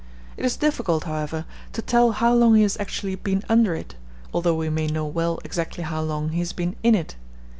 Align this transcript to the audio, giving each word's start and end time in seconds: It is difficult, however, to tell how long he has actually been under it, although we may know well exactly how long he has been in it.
It 0.35 0.43
is 0.43 0.57
difficult, 0.57 1.03
however, 1.03 1.45
to 1.73 1.81
tell 1.83 2.13
how 2.13 2.33
long 2.33 2.55
he 2.55 2.63
has 2.63 2.75
actually 2.79 3.13
been 3.13 3.43
under 3.47 3.75
it, 3.75 3.93
although 4.33 4.55
we 4.55 4.67
may 4.71 4.87
know 4.87 5.05
well 5.05 5.39
exactly 5.43 5.83
how 5.83 6.01
long 6.01 6.29
he 6.29 6.39
has 6.39 6.53
been 6.53 6.75
in 6.81 6.95
it. 6.95 7.15